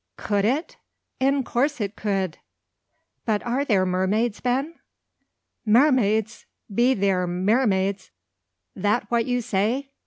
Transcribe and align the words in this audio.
"Could 0.17 0.45
it? 0.45 0.77
In 1.19 1.43
course 1.43 1.79
it 1.79 1.95
could." 1.95 2.39
"But 3.23 3.45
are 3.45 3.63
there 3.63 3.85
mermaids, 3.85 4.39
Ben?" 4.41 4.79
"Maremaids! 5.63 6.45
Be 6.73 6.95
theer 6.95 7.27
maremaids? 7.27 8.09
That 8.75 9.11
what 9.11 9.27
you 9.27 9.41
say? 9.43 9.91